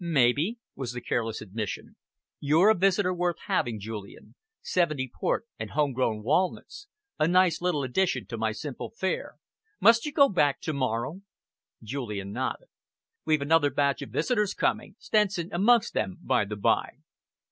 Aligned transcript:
"Maybe," 0.03 0.57
was 0.75 0.93
the 0.93 0.99
careless 1.01 1.41
admission. 1.43 1.95
"You're 2.39 2.69
a 2.71 2.75
visitor 2.75 3.13
worth 3.13 3.35
having, 3.45 3.79
Julian. 3.79 4.33
'70 4.63 5.11
port 5.13 5.45
and 5.59 5.69
homegrown 5.69 6.23
walnuts! 6.23 6.87
A 7.19 7.27
nice 7.27 7.61
little 7.61 7.83
addition 7.83 8.25
to 8.25 8.35
my 8.39 8.51
simple 8.51 8.89
fare! 8.89 9.35
Must 9.79 10.03
you 10.07 10.11
go 10.11 10.27
back 10.27 10.59
to 10.61 10.73
morrow?" 10.73 11.21
Julian 11.83 12.31
nodded. 12.31 12.69
"We've 13.25 13.43
another 13.43 13.69
batch 13.69 14.01
of 14.01 14.09
visitors 14.09 14.55
coming, 14.55 14.95
Stenson 14.97 15.49
amongst 15.51 15.93
them, 15.93 16.17
by 16.23 16.45
the 16.45 16.55
bye." 16.55 16.97